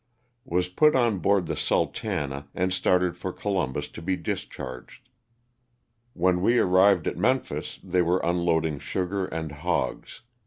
Was 0.45 0.67
put 0.67 0.95
on 0.95 1.19
board 1.19 1.45
the 1.45 1.53
'^Sultana" 1.53 2.47
and 2.55 2.73
started 2.73 3.15
for 3.15 3.31
Columbus 3.31 3.87
to 3.89 4.01
be 4.01 4.15
discharged. 4.15 5.09
When 6.13 6.41
we 6.41 6.57
arrived 6.57 7.05
at 7.05 7.17
Memphis 7.17 7.79
they 7.83 8.01
were 8.01 8.17
unloading 8.23 8.79
sugar 8.79 9.27
and 9.27 9.51
hogs. 9.51 10.21